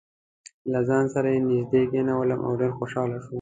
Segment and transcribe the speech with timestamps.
[0.71, 3.29] له ځان سره یې نژدې کېنولم او ډېر خوشاله شو.